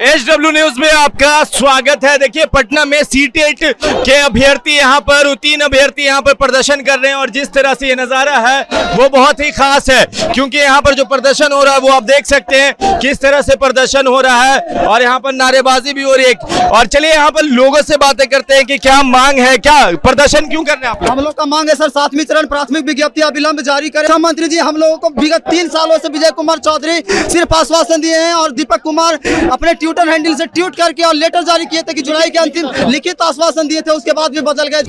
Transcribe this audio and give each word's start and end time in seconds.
H 0.00 0.22
W 0.26 0.50
news 0.50 0.78
में 0.80 0.90
आपका 0.90 1.32
स्वागत 1.44 2.04
है। 2.04 2.16
देखिए, 2.18 2.44
पटना 2.46 2.84
में 2.84 3.02
सी 3.04 3.26
टेट 3.28 3.58
के 3.84 4.12
अभ्यर्थी 4.14 4.76
यहाँ 4.76 5.00
पर 5.00 5.34
तीन 5.36 5.60
अभ्यर्थी 5.60 6.04
यहाँ 6.04 6.20
पर 6.22 6.34
प्रदर्शन 6.34 6.82
कर 6.82 6.98
रहे 6.98 7.10
हैं 7.10 7.16
और 7.16 7.30
जिस 7.30 7.48
तरह 7.52 7.74
से 7.74 7.88
ये 7.88 7.94
नज़ारा 7.94 8.36
है, 8.38 8.60
वो 8.96 9.08
बहुत 9.08 9.40
ही 9.40 9.50
खास 9.50 9.88
है। 9.90 10.32
क्योंकि 10.32 10.58
यहाँ 10.58 10.80
पर 10.82 10.94
जो 10.94 11.04
प्रदर्शन 11.06 11.52
हो 11.52 11.62
रहा 11.64 11.74
है, 11.74 11.80
वो 11.80 11.90
आप 11.90 12.02
देख 12.04 12.26
सकते 12.26 12.60
हैं 12.60 12.98
किस 13.00 13.20
तरह 13.20 13.42
से 13.42 13.56
प्रदर्शन 13.56 14.06
हो 14.06 14.20
रहा 14.20 14.42
है 14.44 14.86
और 14.86 15.02
यहाँ 15.02 15.18
पर 15.20 15.32
नारेबाजी 15.32 15.92
भी 15.92 16.02
हो 16.02 16.14
रही 16.14 16.26
है। 16.26 16.68
और 16.68 16.86
चलिए, 16.86 17.10
यहाँ 17.10 17.30
पर 17.30 17.44
लोगों 17.44 17.82
से 17.82 17.96
बातें 17.98 18.26
करते 18.28 18.54
हैं 18.54 18.64
कि 18.66 18.78
क्या 18.78 19.02
मांग 19.02 19.38
है, 19.38 19.56
क्या 19.58 19.84
प्रदर्शन 19.98 20.48
क्यों 20.48 20.64
कर 20.64 20.72
रहे 20.74 20.84
हैं 20.84 20.90
आप 20.90 21.10
हम 21.10 21.20
लोग 21.20 21.34
का 21.34 21.44
मांग 21.46 21.68
है 21.68 21.74
सर, 21.74 21.88
सातवीं 21.90 22.24
चरण 22.24 22.46
प्राथमिक 22.46 22.86
विज्ञप्ति 22.86 23.20
अविलंब 23.22 23.60
जारी 23.62 23.90
करें। 23.90 24.08
मंत्री 24.20 24.48
जी, 24.48 24.58
हम 24.60 24.76
लोगों 24.76 24.96
को 24.98 25.20
विगत 25.20 25.50
तीन 25.50 25.68
सालों 25.68 25.98
से 25.98 26.08
विजय 26.08 26.30
कुमार 26.32 26.58
चौधरी 26.60 27.00
सिर्फ़ 27.28 27.54
आश्वासन 27.54 28.00
दिए 28.00 28.16
हैं 28.16 28.34
और 28.34 28.50
दीपक 28.52 28.82
कुमार 28.82 29.18
अपने 29.50 29.74
ट्विटर 29.92 30.10
हैंडल 30.10 30.34
से 30.34 30.46
ट्वीट 30.46 30.76
करके 30.76 31.02
और 31.02 31.14
लेटर 31.14 31.42
जारी 31.42 31.64
किए 31.66 31.82
थे 31.82 31.94
कि 31.94 32.02
जुलाई 32.02 32.30
के 32.30 32.38
अंतिम 32.38 32.88
लिखित 32.88 33.22
आश्वासन 33.22 33.68
दिए 33.68 33.80
थे, 33.80 33.90
उसके 33.90 34.12
बाद 34.12 34.30
भी 34.30 34.40
बदल 34.40 34.68
गए। 34.68 34.82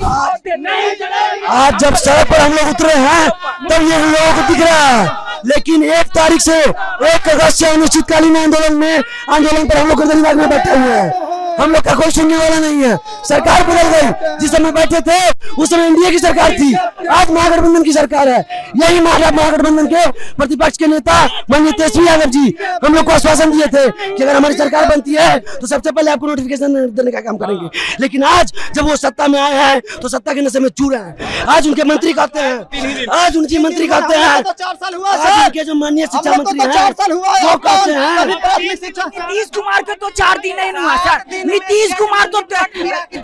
आज 1.50 1.78
जब 1.80 1.94
सड़क 1.94 2.30
पर 2.30 2.40
हम 2.40 2.52
लोग 2.52 2.68
उतरे 2.68 2.94
हैं, 2.94 3.28
तब 3.68 3.88
ये 3.88 3.96
हम 3.96 4.12
लोगों 4.12 4.32
को 4.32 4.48
दिख 4.48 4.62
रहा 4.62 4.86
है। 4.88 5.40
लेकिन 5.46 5.82
एक 5.84 6.06
तारीख 6.14 6.40
से 6.40 6.58
एक 6.60 7.28
अगस्त 7.28 7.58
से 7.58 7.66
अनिश्चितकालीन 7.66 8.36
आंदोलन 8.36 8.76
में, 8.76 9.02
आंदोलन 9.28 9.68
पर 9.68 9.76
हम 9.76 9.88
लोग 9.88 10.04
बैठे 10.48 10.70
हुए 10.70 10.92
हैं। 10.92 11.31
हम 11.58 11.70
लोग 11.70 11.82
का 11.84 11.94
कोई 11.94 12.10
सुनने 12.10 12.36
वाला 12.36 12.58
नहीं 12.58 12.82
है। 12.82 12.96
सरकार 13.24 13.62
बदल 13.64 13.88
गई 13.90 14.38
जिस 14.40 14.50
समय 14.52 14.72
बैठे 14.72 15.00
थे 15.02 15.18
उस 15.52 15.70
समय 15.70 15.86
एनडीए 15.86 16.10
की 16.10 16.18
सरकार 16.18 16.52
थी। 16.52 16.72
आज 17.12 17.30
महागठबंधन 17.30 17.82
की 17.82 17.92
सरकार 17.92 18.28
है। 18.28 18.38
यही 18.76 19.00
महागठबंधन 19.00 19.86
के 19.86 20.06
प्रतिपक्ष 20.34 20.78
के 20.78 20.86
नेता 20.86 21.24
माननीय 21.50 21.72
तेजस्वी 21.72 22.06
यादव 22.06 22.30
जी 22.30 22.54
हम 22.84 22.94
लोग 22.94 23.04
को 23.06 23.12
आश्वासन 23.12 23.50
दिए 23.50 23.66
थे 23.68 23.88
कि 23.90 24.22
अगर 24.22 24.34
हमारी 24.36 24.54
सरकार 24.54 24.88
बनती 24.88 25.14
है 25.14 25.38
तो 25.38 25.66
सबसे 25.66 25.90
पहले 25.90 26.10
आपको 26.10 26.26
नोटिफिकेशन 26.26 26.74
देने 26.96 27.10
का 27.10 27.20
काम 27.20 27.36
करेंगे। 27.36 27.68
लेकिन 28.00 28.24
आज 28.24 28.52
जब 28.74 28.88
वो 28.88 28.96
सत्ता 28.96 29.26
में 29.28 29.38
आए 29.40 29.54
हैं 29.54 29.80
तो 30.02 30.08
सत्ता 30.08 30.34
के 30.34 30.40
नशे 30.40 30.60
में 30.60 30.68
चूर 30.70 30.94
हैं। 30.94 31.44
आज 31.48 31.66
उनके 31.68 31.84
मंत्री 31.84 32.12
कहते 32.12 32.40
हैं 32.40 33.06
आज 33.14 33.36
उनकी 33.36 33.58
मंत्री 33.58 33.88
कहते 33.88 34.16
हैं 34.16 34.42
तो 34.42 34.52
चार 34.54 34.74
साल 34.74 34.94
हुआ 34.94 35.10
आज 35.10 35.18
सर। 35.20 35.44
उनके 35.44 35.64
जो 35.64 35.74
माननीय 35.74 36.06
शिक्षा 36.06 36.30
मंत्री 36.32 36.58
तो 36.58 36.72
साल 36.72 36.92
हैं 37.02 37.12
हुआ 37.12 37.36
है 37.36 37.44
वो 37.44 37.56
कहते 37.58 37.92
हैं 37.92 38.26
नीतीश 38.58 39.50
कुमार 39.54 39.82
को 39.82 39.94
तो 39.94 40.10
चार 40.12 40.38
दिन 40.38 40.56
नहीं 40.56 40.72
हुआ 40.74 40.96
सर। 41.04 41.40
नीतीश 41.44 41.92
कुमार 41.98 42.26
तो 42.32 42.40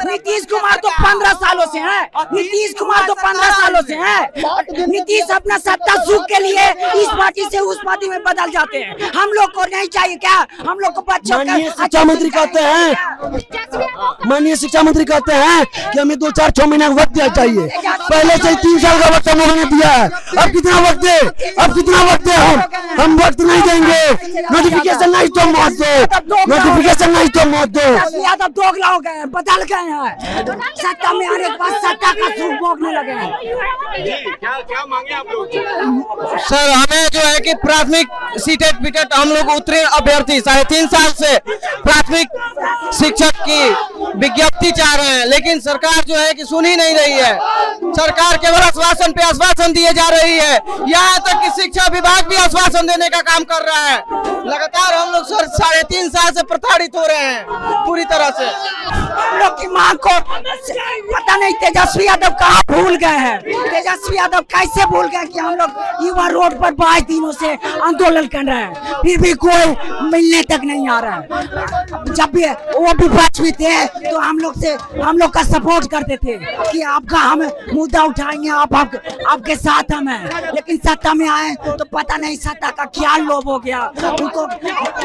नीतीश 0.05 0.45
कुमार 0.51 0.77
तो 0.83 0.91
पंद्रह 0.91 1.33
सालों 1.43 1.67
से 1.73 1.79
हैं। 1.79 2.03
नीतीश 2.33 2.75
कुमार 2.79 3.07
तो 3.07 3.15
पंद्रह 3.15 3.51
सालों 3.51 3.83
से 3.89 3.95
हैं। 3.97 4.87
नीतीश 4.89 5.31
अपना 5.35 5.59
सत्ता 5.59 5.95
सुख 6.05 6.25
के 6.29 6.39
लिए 6.43 6.69
इस 7.03 7.09
पार्टी 7.19 7.45
से 7.51 7.59
उस 7.61 7.81
पार्टी 7.87 8.09
में 8.09 8.23
बदल 8.23 8.51
जाते 8.51 8.79
हैं। 8.79 9.11
हम 9.17 9.33
लोग 9.33 9.53
को 9.55 9.65
नहीं 9.67 9.89
चाहिए 9.89 10.17
क्या? 10.17 10.47
हम 10.69 10.79
लोग 10.79 10.95
को 10.95 11.01
बच्चों 11.09 11.45
शिक्षा 11.45 12.05
मंत्री 12.05 12.31
कहते 12.31 12.61
हैं 12.61 13.18
माननीय 13.19 14.57
शिक्षा 14.57 14.83
मंत्री 14.83 15.05
कहते 15.05 15.35
हैं 15.35 15.65
कि 15.67 15.99
हमें 15.99 16.19
दो 16.19 16.31
चार 16.39 16.51
छह 16.51 16.67
महीना 16.67 16.89
का 16.89 16.95
वक्त 16.95 17.13
दिया 17.15 17.29
चाहिए। 17.29 17.67
पहले 17.85 18.37
से 18.37 18.49
ही 18.49 18.55
तीन 18.57 18.79
साल 18.81 19.01
का 19.01 19.09
वक्त 19.17 19.29
हम 19.29 19.39
लोगों 19.39 19.55
ने 19.55 19.65
दिया 19.65 19.89
है। 19.91 20.09
अब 20.43 20.51
कितना 20.53 20.79
वक्त 20.81 21.01
दे 21.05 21.17
अब 21.63 21.75
कितना 21.75 22.03
वक्त 22.13 22.25
दे 22.25 22.33
हम? 22.33 22.63
हम 23.01 23.17
वक्त 23.19 23.41
नहीं 23.41 23.63
देंगे। 23.63 24.43
नोटिफिकेशन 24.51 25.11
नहीं 25.11 25.29
तो 25.39 25.47
मत 25.51 25.73
दो। 25.81 26.45
नोटिफिकेशन 26.49 27.11
नहीं 27.11 27.29
तो 27.37 27.45
मत 27.51 27.69
दो। 27.79 27.87
यादव 28.25 28.47
दोगला 28.61 28.89
हो 28.89 28.99
गए 29.07 29.25
बदल 29.35 29.63
गए 29.73 29.85
हैं 29.91 30.45
सत्ता 30.79 31.13
में 31.13 31.27
आने 31.27 31.45
के 31.45 31.57
बाद 31.57 31.73
सत्ता 31.85 32.13
का 32.21 32.29
सुख 32.37 32.53
भोगने 32.61 32.93
लगे 32.93 33.13
हैं 33.13 33.31
क्या 34.41 34.59
क्या 34.71 34.85
मांगे 34.87 35.15
आप 35.15 35.27
लोग 35.33 36.39
सर 36.49 36.71
हमें 36.71 37.09
जो 37.13 37.21
है 37.21 37.39
कि 37.41 37.55
प्राथमिक 37.65 38.09
सीटेट 38.45 38.81
बीटेट 38.83 39.15
हम 39.15 39.29
लोग 39.33 39.55
उतरे 39.57 39.81
अभ्यर्थी 39.99 40.41
साढ़े 40.41 40.65
तीन 40.75 40.87
साल 40.95 41.11
से 41.21 41.37
प्राथमिक 41.49 42.27
शिक्षक 43.09 43.37
की 43.41 43.98
विज्ञप्ति 44.17 44.71
चाह 44.71 44.95
रहे 44.95 45.09
हैं, 45.09 45.27
लेकिन 45.27 45.61
सरकार 45.61 46.05
जो 46.09 46.17
है 46.17 46.33
कि 46.35 46.45
सुन 46.45 46.65
ही 46.65 46.77
नहीं 46.77 46.95
रही 46.95 47.13
है। 47.13 47.33
सरकार 47.95 48.37
केवल 48.37 48.61
आश्वासन 48.61 49.13
पे 49.13 49.23
आश्वासन 49.23 49.73
दिए 49.73 49.93
जा 49.93 50.09
रही 50.09 50.39
है। 50.39 50.55
यहाँ 50.89 51.19
तक 51.19 51.41
कि 51.43 51.51
शिक्षा 51.63 51.87
विभाग 51.93 52.29
भी 52.29 52.37
आश्वासन 52.37 52.87
देने 52.87 53.09
का 53.09 53.21
काम 53.23 53.45
कर 53.45 53.67
रहा 53.67 53.87
है। 53.87 53.97
लगातार 54.47 54.95
हम 54.95 55.13
लोग 55.13 55.25
सर, 55.27 55.47
साढ़े 55.49 55.83
तीन 55.85 56.09
साल 56.09 56.33
से 56.33 56.43
प्रताड़ित 56.43 56.97
हो 56.97 57.07
रहे 57.07 57.25
हैं, 57.25 57.45
पूरी 57.87 58.05
तरह 58.05 58.31
से। 58.31 58.47
हम 58.89 59.39
लोग 59.39 59.61
की 59.61 59.67
मांग 59.69 59.99
को 59.99 60.19
पता 60.19 61.37
नहीं, 61.37 61.53
तेजस्वी 61.55 62.07
यादव 62.07 62.31
कहाँ 62.41 62.63
भूल 62.71 62.97
गए 62.97 63.19
हैं? 63.19 63.39
तेजस्वी 63.41 64.17
यादव 64.17 64.41
कैसे 64.53 64.87
भूल 64.87 65.07
गए 65.07 65.25
कि 65.27 65.39
हम 65.39 65.55
लोग 65.55 66.07
युवा 66.07 66.29
रोड 66.29 66.61
पर 66.61 66.73
बाईस 66.75 67.03
दिनों 67.05 67.33
से 67.33 67.53
आंदोलन 67.83 68.27
कर 68.27 68.45
रहे 68.45 68.57
हैं? 68.57 69.03
फिर 69.03 69.21
भी 69.21 69.33
कोई 69.45 69.67
मिलने 70.11 70.43
तक 70.51 70.65
नहीं 70.65 70.89
आ 70.89 70.99
रहा 71.01 71.15
है। 71.15 72.15
जब 72.15 72.31
भी 72.35 72.45
वो 72.45 72.93
भी 72.93 73.09
विपक्ष 73.09 73.41
भी 73.41 73.53
थे 73.53 73.75
तो 74.01 74.19
हम 74.19 74.39
लोग 74.39 74.61
से 74.61 74.73
हम 75.01 75.19
लोग 75.19 75.33
का 75.35 75.43
सपोर्ट 75.43 75.91
करते 75.91 76.17
थे 76.17 76.37
कि 76.71 76.83
आपका 76.83 77.19
हम 77.21 77.43
मुद्दा 77.75 78.03
उठाएँगे 78.05 78.49
आप, 78.51 78.75
आप 78.75 78.91
आपके 79.29 79.57
साथ 79.57 79.93
हम 79.93 80.09
हैं। 80.09 80.53
लेकिन 80.55 80.77
सत्ता 80.79 81.15
में 81.15 81.29
आए 81.29 81.55
तो 81.57 81.85
पता 81.93 82.17
नहीं 82.17 82.37
सत्ता 82.37 82.71
का 82.71 82.85
क्या 82.99 83.17
लोभ 83.19 83.49
हो 83.49 83.59
गया। 83.59 83.81
उनको 84.11 84.43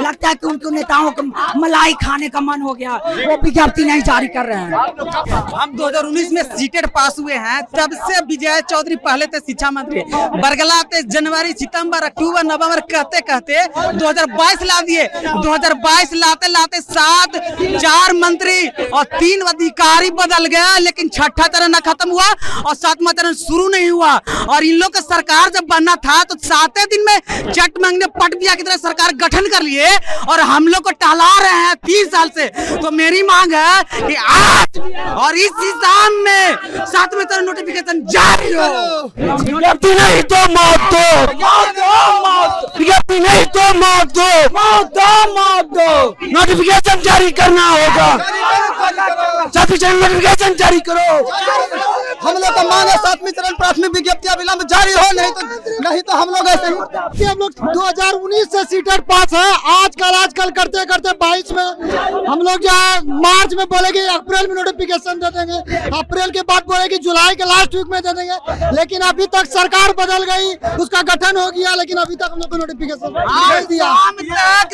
लगता 0.03 0.27
है 0.27 0.35
कि 0.35 0.47
उनको 0.47 0.69
नेताओं 0.69 1.11
को 1.11 1.23
मलाई 1.59 1.93
खाने 2.03 2.29
का 2.29 2.41
मन 2.41 2.61
हो 2.61 2.73
गया। 2.73 2.95
वो 2.95 3.37
विज्ञप्ति 3.43 3.83
नहीं 3.85 4.01
जारी 4.01 4.27
कर 4.27 4.45
रहे 4.45 4.57
हैं। 4.57 4.71
हम 5.53 5.75
2019 5.77 6.31
में 6.33 6.41
सीटेट 6.45 6.85
पास 6.89 7.19
हुए 7.19 7.33
हैं। 7.35 7.61
तब 7.75 7.93
से 8.01 8.19
विजय 8.25 8.61
चौधरी 8.69 8.95
पहले 9.05 9.25
थे 9.25 9.39
शिक्षा 9.39 9.71
मंत्री। 9.71 10.03
बरगलाते 10.37 11.01
जनवरी 11.09 11.53
सितंबर 11.53 12.03
अक्टूबर 12.03 12.43
नवंबर 12.43 12.79
कहते 12.91 13.21
कहते 13.21 13.65
2022 13.93 14.63
ला 14.63 14.79
दिए। 14.81 15.07
2022 15.43 16.13
लाते 16.15 16.47
लाते 16.47 16.81
सात 16.81 17.37
चार 17.77 18.13
मंत्री 18.15 18.61
और 18.85 19.03
तीन 19.13 19.41
अधिकारी 19.43 20.09
बदल 20.13 20.45
गया 20.47 20.77
लेकिन 20.79 21.09
छठा 21.09 21.47
चरण 21.47 21.69
न 21.69 21.79
खत्म 21.85 22.09
हुआ 22.11 22.27
और 22.59 22.75
सातवा 22.75 23.11
चरण 23.11 23.33
शुरू 23.35 23.67
नहीं 23.69 23.89
हुआ। 23.89 24.13
और 24.45 24.63
इन 24.63 24.75
लोग 24.77 24.93
का 24.93 24.99
सरकार 25.01 25.49
जब 25.49 25.67
बनना 25.69 25.95
था 26.05 26.21
तो 26.23 26.35
सातवें 26.43 26.85
दिन 26.87 27.05
में 27.05 27.17
चट 27.51 27.79
मांगने 27.81 28.05
पट 28.15 28.33
दिया 28.35 28.55
की 28.55 28.63
तरह 28.63 28.77
सरकार 28.77 29.13
गठन 29.17 29.47
कर 29.49 29.61
लिए 29.61 29.95
और 30.29 30.39
हम 30.41 30.67
लोग 30.67 30.83
को 30.83 30.91
टहला 30.93 31.31
रहे 31.39 31.65
हैं 31.65 31.75
तीस 31.85 32.07
साल 32.07 32.29
से। 32.37 32.47
तो 32.77 32.91
मेरी 32.93 33.21
मांग 33.23 33.53
है 33.53 33.83
कि 34.07 34.15
आज 34.15 34.77
और 35.17 35.37
इस 35.37 35.51
शाम 35.83 36.13
में 36.25 36.55
सातवें 36.85 37.23
चरण 37.23 37.45
नोटिफिकेशन 37.45 38.01
जारी 38.11 38.53
हो। 38.53 38.67
विज्ञप्ति 39.19 39.93
नहीं 39.95 40.21
तो 40.23 40.39
मौत 40.53 40.93
दो। 40.93 41.07
विज्ञप्ति 42.79 43.19
नहीं 43.19 43.45
तो 43.55 43.73
मौत 43.79 44.13
दो। 44.17 44.29
मौत 44.57 44.87
दो 44.97 45.09
मौत 45.33 45.65
दो। 45.77 45.89
नोटिफिकेशन 46.31 47.01
जारी 47.03 47.31
करना 47.39 47.67
होगा। 47.67 48.09
नोटिफिकेशन 48.83 50.53
जारी 50.55 50.79
करो। 50.87 51.07
हम 52.23 52.35
लोग 52.35 52.55
का 52.55 52.63
मांग 52.63 52.87
है 52.89 52.95
सातवीं 52.97 53.31
चरण 53.31 53.55
प्राथमिक 53.55 53.91
विज्ञप्ति 53.95 54.27
अविलंब 54.29 54.61
जारी 54.69 54.93
हो 54.93 55.05
नहीं 55.15 55.31
तो 55.31 55.41
नहीं 55.83 56.01
तो 56.01 56.13
हम 56.13 56.29
लोग 56.29 56.47
ऐसे 56.47 56.67
ही 56.67 57.23
हम 57.23 57.37
लोग 57.39 57.51
2019 57.73 58.45
से 58.51 58.63
सीटेट 58.65 59.01
पास 59.09 59.33
है। 59.33 59.47
आजकल 59.73 60.15
आजकल 60.15 60.49
करते 60.59 60.85
करते 60.85 61.11
22 61.23 61.51
में 61.51 61.63
हम 62.27 62.39
लोग 62.41 62.61
जो 62.63 62.71
है 62.71 63.01
मार्च 63.17 63.53
में 63.53 63.65
बोलेंगे 63.73 64.05
अप्रैल 64.09 64.47
में 64.47 64.55
नोटिफिकेशन 64.55 65.19
दे 65.19 65.29
देंगे। 65.37 65.57
अप्रैल 65.99 66.29
के 66.31 66.41
बाद 66.43 66.61
बोलेगी 66.67 66.97
जुलाई 67.07 67.35
के 67.35 67.45
लास्ट 67.45 67.75
वीक 67.75 67.87
में 67.91 67.99
दे 68.01 68.13
देंगे। 68.13 68.37
लेकिन 68.75 69.01
अभी 69.09 69.25
तक 69.35 69.45
सरकार 69.49 69.93
बदल 69.99 70.23
गई 70.31 70.53
उसका 70.83 71.01
गठन 71.03 71.37
हो 71.37 71.49
गया 71.51 71.75
लेकिन 71.75 71.97
अभी 71.97 72.15
तक 72.15 72.29
हम 72.31 72.39
लोग 72.39 72.49
को 72.51 72.57
नोटिफिकेशन 72.57 73.09
दिया। 73.69 73.89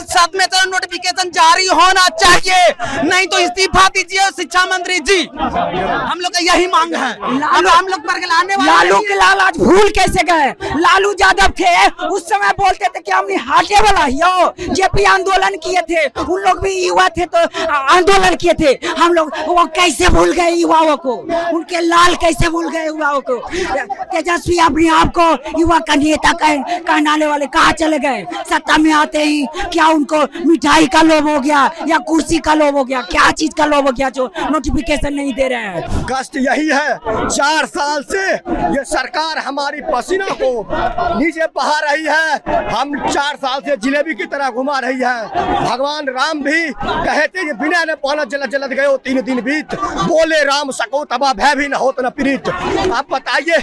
सातवें 0.10 0.46
चरण 0.46 0.70
नोटिफिकेशन 0.72 1.30
जारी 1.32 1.68
होना 1.70 2.08
चाहिए 2.18 2.62
नहीं 3.04 3.28
तो 3.28 3.38
इस्तीफा 3.40 3.88
दीजिए 4.00 4.30
शिक्षा 4.32 4.64
मंत्री 4.66 5.00
जी। 5.08 5.22
हम 5.22 6.20
लोग 6.20 6.32
का 6.34 6.40
यही 6.42 6.68
मांग 6.68 6.94
है। 6.96 7.12
हम 7.22 7.68
हम 7.68 7.88
लोग 7.88 8.02
बरगलाने 8.02 8.56
वाले 8.56 8.72
लालू 8.72 9.00
के 9.08 9.16
लाल 9.16 9.40
आज 9.40 9.58
भूल 9.58 9.90
कैसे 9.98 10.24
गए? 10.24 10.50
लालू 10.80 11.12
यादव 11.22 11.52
थे 11.60 11.72
उस 12.08 12.24
समय 12.30 12.52
बोलते 12.60 12.88
थे 12.88 13.00
कि 13.00 13.12
हमने 13.12 13.36
हाटे 13.48 13.80
वाला 13.82 14.04
हो 14.26 14.74
जेपी 14.74 15.04
आंदोलन 15.06 15.56
किए 15.66 15.82
थे 15.90 16.06
उन 16.22 16.42
लोग 16.42 16.62
भी 16.64 16.74
युवा 16.86 17.08
थे 17.18 17.26
तो 17.26 17.40
आंदोलन 17.68 18.36
किए 18.42 18.54
थे। 18.62 18.72
हम 19.00 19.14
लोग 19.14 19.32
वो 19.48 19.66
कैसे 19.76 20.10
भूल 20.10 20.32
गए 20.34 20.50
युवाओं 20.52 20.96
को? 20.98 21.16
उनके 21.56 21.82
लाल 21.82 22.16
कैसे 22.22 22.50
भूल 22.50 22.70
गए 22.70 22.86
युवाओं 22.86 23.20
को? 23.30 23.36
तेजस्वी 24.06 24.58
अपने 24.60 24.88
आप 25.00 25.12
को 25.20 25.60
युवा 25.60 25.80
का 25.80 25.96
नेता 25.96 26.32
कह, 26.34 26.56
कहनाने 26.88 27.26
वाले 27.26 27.46
कहा 27.48 27.72
चले 27.74 28.00
गए? 28.00 28.26
सत्ता 28.50 28.78
में 28.78 28.92
आते 28.94 29.24
ही 29.24 29.46
क्या 29.74 29.88
उनको 29.90 30.24
मिठाई 30.48 30.88
का 30.88 31.02
लोभ 31.02 31.30
हो 31.30 31.40
गया 31.40 31.70
या 31.88 31.98
कुर्सी 32.08 32.40
का 32.40 32.54
लोभ 32.54 32.78
हो 32.78 32.84
गया? 32.84 33.02
क्या 33.12 33.30
चीज़ 33.32 33.52
का 33.58 33.66
लोभ 33.66 33.88
हो 33.90 33.94
गया 33.94 34.10
जो 34.12 34.26
नोटिफिकेशन 34.52 35.14
नहीं 35.14 35.34
दे 35.34 35.48
रहे 35.48 35.68
हैं। 35.68 36.06
कष्ट 36.12 36.36
यही 36.38 36.68
है, 36.70 36.98
चार 37.28 37.66
साल 37.68 38.04
से 38.04 38.24
ये 38.70 38.84
सरकार 38.86 39.38
हमारी 39.40 39.82
पसीना 39.84 40.26
को 40.42 40.52
नीचे 41.20 41.46
बहा 41.56 41.80
रही 41.82 42.06
है। 42.06 42.68
हम 42.70 42.96
चार 43.08 43.36
साल 43.38 43.62
से 43.62 43.78
जिलेबी 43.78 44.14
की 44.16 44.26
तरह 44.28 44.50
घुमा 44.52 44.78
रही 44.80 45.02
है। 45.02 45.18
भगवान 45.62 46.10
राम 46.10 46.42
भी 46.44 46.60
कहे 46.76 47.26
थे 47.28 47.54
बिना 47.54 47.84
न 47.84 47.96
पाना 48.04 48.24
जलत 48.26 48.50
जलत 48.52 48.70
गए 48.72 48.98
तीन 49.00 49.22
दिन 49.22 49.42
बीत। 49.42 49.76
बोले 49.76 50.44
राम, 50.44 50.72
सको 50.72 51.04
तबा, 51.06 51.34
भय 51.34 51.56
भी 51.56 51.68
न 51.68 51.74
होत 51.76 52.02
न 52.02 52.10
प्रीत 52.12 52.50
आप 52.50 53.06
बताइए, 53.12 53.58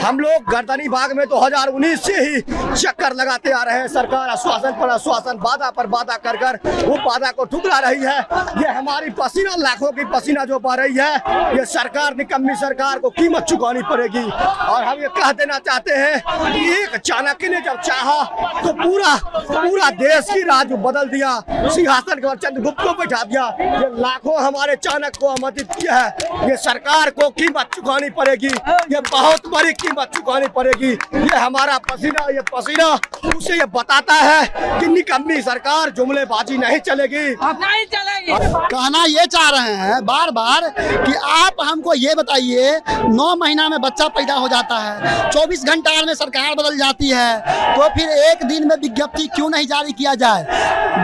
हम 0.00 0.20
लोग 0.20 0.50
गर्दनी 0.52 0.88
बाग 0.88 1.16
में 1.16 1.26
2019 1.28 2.04
से 2.04 2.20
ही 2.20 2.40
चक्कर 2.40 3.14
लगाते 3.14 3.50
आ 3.52 3.62
रहे 3.62 3.78
हैं। 3.78 3.88
सरकार 3.90 4.28
आश्वासन 4.28 4.72
पर 4.80 4.90
आश्वासन 4.90 5.38
वादा 5.40 5.70
पर 5.70 5.86
वादा 5.88 6.16
कर 6.18 6.36
कर 6.36 6.58
वो 6.86 6.96
वादा 7.00 7.30
को 7.30 7.44
ठुकरा 7.46 7.78
रही 7.80 8.02
है। 8.02 8.18
ये 8.62 8.68
हमारी 8.70 9.10
पसीना 9.18 9.54
लाखों 9.70 9.90
की 9.92 10.04
पसीना 10.04 10.44
जो 10.44 10.58
बह 10.58 10.74
रही 10.74 10.94
है 10.96 11.14
ये 11.56 11.64
सरकार 11.64 12.14
निकम्मी 12.16 12.54
सरकार 12.56 12.98
को 12.98 13.10
कीमत 13.10 13.42
चुकानी 13.44 13.82
पड़ेगी। 13.90 14.22
और 14.22 14.84
हम 14.84 15.00
ये 15.00 15.08
कह 15.16 15.30
देना 15.32 15.58
चाहते 15.60 15.94
हैं 15.94 16.20
कि 16.20 16.60
एक 16.72 16.96
चाणक्य 16.98 17.48
ने 17.48 17.60
जब 17.60 17.80
चाहा 17.80 18.22
तो 18.62 18.72
पूरा 18.72 19.14
पूरा 19.26 19.90
देश 19.92 20.30
की 20.32 20.42
राज 20.42 20.72
बदल 20.86 21.08
दिया 21.08 21.38
सिंहासन 21.74 22.20
पर 22.20 22.36
चंद्रगुप्त 22.36 22.82
को 22.82 22.92
बैठा 22.94 23.22
दिया। 23.24 23.44
ये 23.60 23.88
लाखों 24.00 24.36
हमारे 24.38 24.76
चाणक्य 24.78 25.18
को 25.20 25.28
आमंत्रित 25.28 25.74
किया 25.74 25.94
है। 25.94 26.48
ये 26.50 26.56
सरकार 26.58 27.10
को 27.12 27.28
कीमत 27.30 27.70
चुकानी 27.74 28.10
पड़ेगी। 28.18 28.52
ये 28.94 29.00
बहुत 29.02 29.46
बड़ी 29.54 29.72
कीमत 29.74 30.10
चुकानी 30.16 30.48
पड़ेगी। 30.56 30.90
ये 30.90 31.36
हमारा 31.36 31.78
पसीना 31.90 32.26
ये 32.30 32.42
पसीना 32.52 32.88
उसे 33.36 33.58
ये 33.58 33.66
बताता 33.76 34.14
है 34.14 34.80
कि 34.80 34.86
निकम्मी 34.88 35.40
सरकार 35.42 35.90
जुमलेबाजी 35.92 36.58
नहीं 36.58 36.78
चलेगी। 36.80 37.26
नहीं 37.44 37.84
चलेगी। 37.86 38.32
कहना 38.66 39.04
ये 39.06 39.26
चाह 39.26 39.48
रहे 39.50 39.59
हैं 39.62 40.04
बार 40.06 40.30
बार 40.30 40.68
कि 40.78 41.14
आप 41.14 41.56
हमको 41.62 41.94
ये 41.94 42.14
बताइए, 42.14 42.76
नौ 42.86 43.34
महीना 43.36 43.68
में 43.68 43.80
बच्चा 43.80 44.08
पैदा 44.10 44.34
हो 44.34 44.48
जाता 44.48 44.78
है, 44.78 45.30
चौबीस 45.30 45.64
घंटा 45.64 45.90
में 46.02 46.14
सरकार 46.14 46.54
बदल 46.54 46.78
जाती 46.78 47.08
है 47.10 47.38
तो 47.70 47.88
फिर 47.90 48.08
एक 48.08 48.44
दिन 48.46 48.68
में 48.68 48.76
विज्ञप्ति 48.76 49.26
क्यों 49.34 49.48
नहीं 49.50 49.66
जारी 49.66 49.92
किया 49.92 50.14
जाए? 50.16 50.46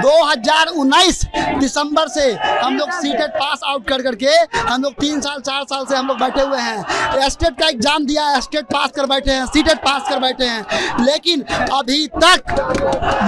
2019 0.03 1.25
दिसंबर 1.59 2.09
से 2.09 2.33
हम 2.33 2.77
लोग 2.77 2.91
सीटेट 2.93 3.31
पास 3.33 3.61
आउट 3.65 3.89
कर 3.89 4.03
करके 4.03 4.33
हम 4.59 4.83
लोग 4.83 4.93
तीन 4.95 5.21
साल, 5.21 5.41
चार 5.41 5.63
साल 5.65 5.85
से 5.87 5.97
हम 5.97 6.07
लोग 6.07 6.19
बैठे 6.21 6.41
हुए 6.43 6.59
हैं। 6.59 7.29
स्टेट 7.29 7.59
का 7.61 7.69
एग्ज़ाम 7.69 8.07
दिया 8.07 8.25
है 8.27 8.41
स्टेट 8.41 8.65
पास 8.67 8.91
कर 8.97 9.07
बैठे 9.07 9.33
हैं 9.33 9.47
सीटेट 9.47 9.79
पास 9.81 10.09
कर 10.09 10.19
बैठे 10.21 10.45
हैं। 10.45 11.05
लेकिन 11.05 11.43
अभी 11.73 12.07
तक 12.17 12.53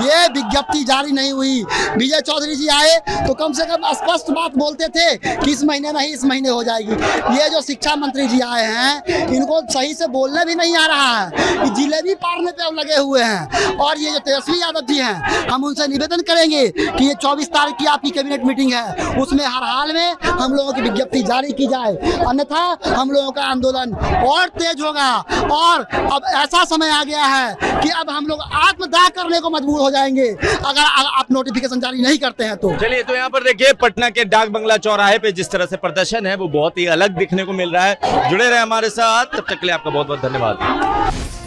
ये 0.04 0.26
विज्ञप्ति 0.30 0.84
जारी 0.84 1.12
नहीं 1.12 1.32
हुई। 1.32 1.62
विजय 1.96 2.20
चौधरी 2.22 2.56
जी 2.56 2.68
आए 2.70 2.98
तो 3.26 3.34
कम 3.34 3.52
से 3.52 3.66
कम 3.66 3.92
स्पष्ट 3.94 4.30
बात 4.32 4.56
बोलते 4.58 4.88
थे 4.88 5.14
कि 5.24 5.50
इस 5.50 5.64
महीने 5.64 5.92
में 5.92 6.00
ही 6.00 6.12
इस 6.12 6.24
महीने 6.24 6.48
हो 6.48 6.62
जाएगी। 6.64 6.92
ये 7.38 7.48
जो 7.50 7.60
शिक्षा 7.60 7.94
मंत्री 7.96 8.26
जी 8.28 8.40
आए 8.40 8.64
हैं, 8.66 9.26
इनको 9.28 9.60
सही 9.70 9.94
से 9.94 10.06
बोलने 10.08 10.44
भी 10.44 10.54
नहीं 10.54 10.76
आ 10.76 10.86
रहा 10.86 11.18
है 11.18 11.30
कि 11.58 11.70
जिलेबी 11.70 12.14
पारने 12.16 12.50
पे 12.52 12.70
लगे 12.72 12.96
हुए 12.96 13.22
हैं। 13.22 13.76
और 13.76 13.98
ये 13.98 14.10
जो 14.10 14.18
तेजस्वी 14.18 14.60
यादव 14.60 14.80
जी 14.80 14.98
हैं, 14.98 15.48
हम 15.48 15.64
उनसे 15.64 15.86
निवेदन 15.86 16.22
करेंगे 16.22 16.66
कि 16.68 17.04
ये 17.04 17.14
24 17.14 17.48
तारीख 17.48 17.74
की 17.74 17.86
आपकी 17.86 18.10
कैबिनेट 18.10 18.44
मीटिंग 18.44 18.72
है। 18.72 19.16
उसमें 19.16 19.44
हर 19.46 19.62
हाल 19.64 19.92
में 19.92 20.16
हम 20.24 20.54
लोगों 20.54 20.72
की 20.72 20.82
विज्ञप्ति 20.82 21.22
जारी 21.22 21.52
की 21.52 21.66
जाए। 21.66 21.94
अन्यथा 22.26 22.78
हम 22.86 23.10
लोगों 23.10 23.30
का 23.30 23.42
आंदोलन 23.42 23.94
और 24.26 24.48
तेज 24.48 24.80
होगा। 24.80 25.08
और 25.52 25.86
अब 26.12 26.22
ऐसा 26.34 26.64
समय 26.64 26.90
आ 26.90 27.02
गया 27.04 27.24
है 27.24 27.56
कि 27.82 27.88
अब 27.90 28.10
हम 28.10 28.26
लोग 28.26 28.40
आत्मदाह 28.42 29.08
करने 29.08 29.40
को 29.40 29.50
मजबूर 29.50 29.80
हो 29.80 29.90
जाएँगे। 29.90 30.28
अगर 30.28 30.80
आप 30.80 31.26
नोटिफिकेशन 31.32 31.80
जारी 31.80 32.02
नहीं 32.02 32.18
करते 32.18 32.44
हैं 32.44 32.56
तो। 32.56 32.74
चलिए 32.76 33.02
तो 33.02 33.14
यहाँ 33.14 33.28
पर 33.28 33.42
देखिए, 33.42 33.72
पटना 33.72 34.08
के 34.08 34.24
डाक 34.24 34.48
बंगला 34.48 34.76
चौराहे 34.98 35.18
पे 35.18 35.30
जिस 35.32 35.50
तरह 35.50 35.66
से 35.66 35.76
प्रदर्शन 35.76 36.26
है, 36.26 36.34
वो 36.36 36.48
बहुत 36.48 36.78
ही 36.78 36.86
अलग 36.86 37.18
दिखने 37.18 37.44
को 37.44 37.52
मिल 37.52 37.72
रहा 37.72 37.84
है। 37.84 38.30
जुड़े 38.30 38.48
रहे 38.50 38.58
हमारे 38.58 38.88
साथ। 38.90 39.26
तब 39.26 39.44
तक 39.48 39.58
के 39.60 39.66
लिए 39.66 39.74
आपका 39.74 39.90
बहुत 39.90 40.06
बहुत 40.06 40.22
धन्यवाद। 40.22 41.37